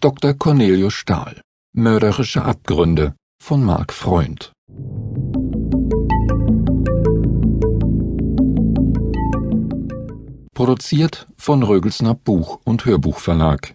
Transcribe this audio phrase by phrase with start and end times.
[0.00, 0.34] Dr.
[0.34, 1.40] Cornelius Stahl.
[1.74, 4.52] Mörderische Abgründe von Marc Freund.
[10.54, 13.74] Produziert von Rögelsnap Buch und Hörbuchverlag.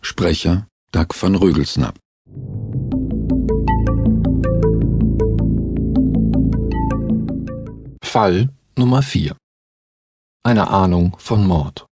[0.00, 1.98] Sprecher Dag van Rögelsnap.
[8.02, 9.36] Fall Nummer 4
[10.46, 11.86] Eine Ahnung von Mord.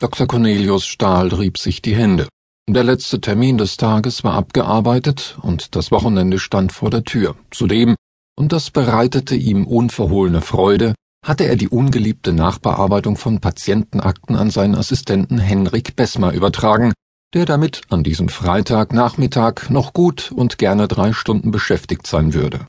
[0.00, 0.26] Dr.
[0.26, 2.26] Cornelius Stahl rieb sich die Hände.
[2.68, 7.36] Der letzte Termin des Tages war abgearbeitet und das Wochenende stand vor der Tür.
[7.52, 7.94] Zudem,
[8.36, 10.92] und das bereitete ihm unverhohlene Freude,
[11.24, 16.92] hatte er die ungeliebte Nachbearbeitung von Patientenakten an seinen Assistenten Henrik Bessmer übertragen,
[17.34, 22.66] der damit an diesem Freitagnachmittag noch gut und gerne drei Stunden beschäftigt sein würde.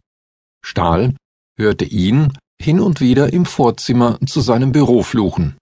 [0.66, 1.16] Stahl
[1.58, 5.58] hörte ihn hin und wieder im Vorzimmer zu seinem Büro fluchen.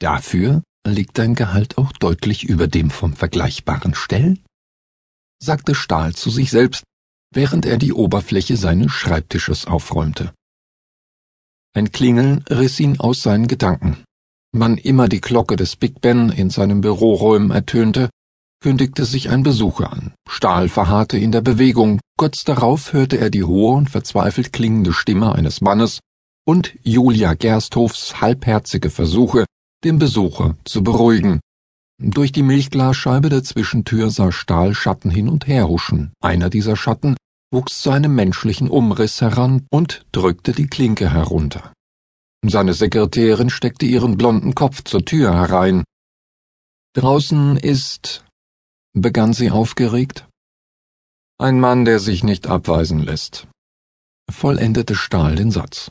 [0.00, 4.44] Dafür liegt dein Gehalt auch deutlich über dem vom vergleichbaren Stellen?
[5.42, 6.84] sagte Stahl zu sich selbst,
[7.32, 10.32] während er die Oberfläche seines Schreibtisches aufräumte.
[11.74, 14.04] Ein Klingeln riss ihn aus seinen Gedanken.
[14.52, 18.08] Wann immer die Glocke des Big Ben in seinem Büroräumen ertönte,
[18.60, 20.14] kündigte sich ein Besucher an.
[20.28, 22.00] Stahl verharrte in der Bewegung.
[22.18, 26.00] Kurz darauf hörte er die hohe und verzweifelt klingende Stimme eines Mannes
[26.46, 29.44] und Julia Gersthofs halbherzige Versuche,
[29.84, 31.40] den Besucher zu beruhigen.
[31.98, 36.12] Durch die Milchglasscheibe der Zwischentür sah Stahl Schatten hin und her huschen.
[36.20, 37.16] Einer dieser Schatten
[37.50, 41.72] wuchs zu einem menschlichen Umriss heran und drückte die Klinke herunter.
[42.44, 45.84] Seine Sekretärin steckte ihren blonden Kopf zur Tür herein.
[46.94, 48.25] Draußen ist,
[48.96, 50.26] begann sie aufgeregt.
[51.38, 53.46] Ein Mann, der sich nicht abweisen lässt,
[54.30, 55.90] vollendete Stahl den Satz.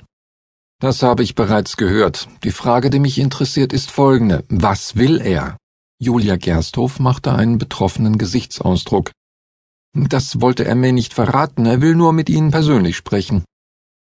[0.79, 2.27] Das habe ich bereits gehört.
[2.43, 4.43] Die Frage, die mich interessiert, ist folgende.
[4.49, 5.55] Was will er?
[5.99, 9.11] Julia Gersthof machte einen betroffenen Gesichtsausdruck.
[9.93, 13.45] Das wollte er mir nicht verraten, er will nur mit Ihnen persönlich sprechen.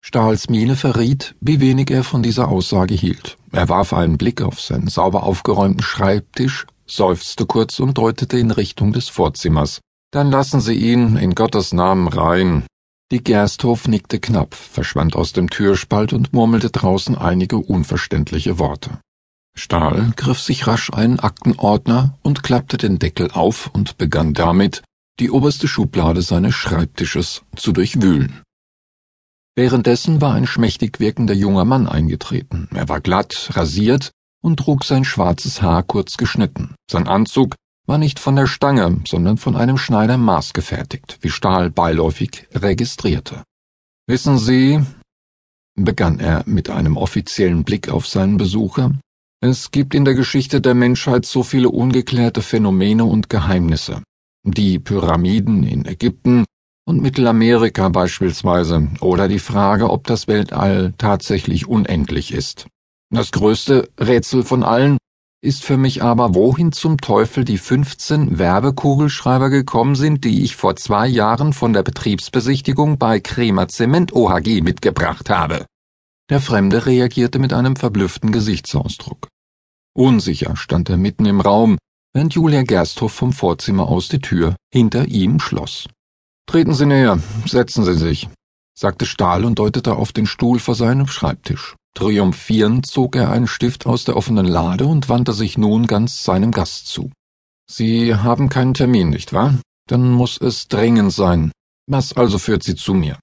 [0.03, 3.39] Stahls Miene verriet, wie wenig er von dieser Aussage hielt.
[3.53, 8.93] Er warf einen Blick auf seinen sauber aufgeräumten Schreibtisch, seufzte kurz und deutete in Richtung
[8.93, 9.81] des Vorzimmers.
[10.11, 12.67] Dann lassen Sie ihn in Gottes Namen rein.
[13.13, 18.99] Die Gersthof nickte knapp, verschwand aus dem Türspalt und murmelte draußen einige unverständliche Worte.
[19.57, 24.83] Stahl griff sich rasch einen Aktenordner und klappte den Deckel auf und begann damit,
[25.19, 28.43] die oberste Schublade seines Schreibtisches zu durchwühlen.
[29.57, 32.69] Währenddessen war ein schmächtig wirkender junger Mann eingetreten.
[32.73, 34.13] Er war glatt, rasiert
[34.43, 36.75] und trug sein schwarzes Haar kurz geschnitten.
[36.91, 37.55] Sein Anzug
[37.87, 43.43] war nicht von der Stange, sondern von einem Schneider maßgefertigt, wie Stahl beiläufig registrierte.
[44.07, 44.81] Wissen Sie,
[45.75, 48.93] begann er mit einem offiziellen Blick auf seinen Besucher,
[49.43, 54.03] es gibt in der Geschichte der Menschheit so viele ungeklärte Phänomene und Geheimnisse.
[54.45, 56.45] Die Pyramiden in Ägypten
[56.85, 62.67] und Mittelamerika beispielsweise, oder die Frage, ob das Weltall tatsächlich unendlich ist.
[63.13, 64.97] Das größte Rätsel von allen
[65.43, 70.77] ist für mich aber, wohin zum Teufel die 15 Werbekugelschreiber gekommen sind, die ich vor
[70.77, 75.67] zwei Jahren von der Betriebsbesichtigung bei Kremer Zement OHG mitgebracht habe.
[76.29, 79.29] Der Fremde reagierte mit einem verblüfften Gesichtsausdruck.
[79.97, 81.79] Unsicher stand er mitten im Raum,
[82.13, 85.89] während Julia Gersthoff vom Vorzimmer aus die Tür hinter ihm schloss.
[86.47, 88.29] Treten Sie näher, setzen Sie sich,
[88.79, 91.77] sagte Stahl und deutete auf den Stuhl vor seinem Schreibtisch.
[91.95, 96.53] Triumphierend zog er einen Stift aus der offenen Lade und wandte sich nun ganz seinem
[96.53, 97.11] Gast zu.
[97.71, 99.59] Sie haben keinen Termin, nicht wahr?
[99.89, 101.53] Dann muss es dringend sein.
[101.89, 103.19] Was also führt Sie zu mir?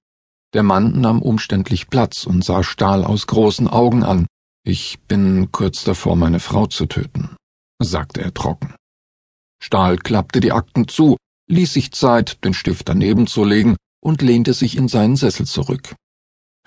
[0.54, 4.28] Der Mann nahm umständlich Platz und sah Stahl aus großen Augen an.
[4.66, 7.36] Ich bin kurz davor, meine Frau zu töten,
[7.82, 8.75] sagte er trocken.
[9.62, 11.18] Stahl klappte die Akten zu,
[11.50, 15.96] ließ sich Zeit, den Stift daneben zu legen und lehnte sich in seinen Sessel zurück.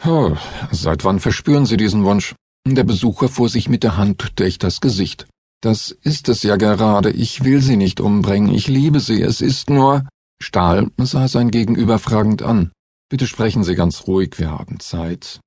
[0.04, 0.34] Oh,
[0.70, 2.34] seit wann verspüren Sie diesen Wunsch?
[2.66, 5.26] Der Besucher fuhr sich mit der Hand durch das Gesicht.
[5.60, 7.10] Das ist es ja gerade.
[7.10, 8.54] Ich will Sie nicht umbringen.
[8.54, 9.20] Ich liebe Sie.
[9.20, 10.08] Es ist nur.
[10.42, 12.72] Stahl sah sein Gegenüber fragend an.
[13.10, 14.38] Bitte sprechen Sie ganz ruhig.
[14.38, 15.40] Wir haben Zeit.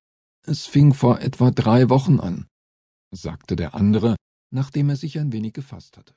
[0.46, 2.46] Es fing vor etwa drei Wochen an,
[3.10, 4.14] sagte der andere,
[4.50, 6.14] nachdem er sich ein wenig gefasst hatte.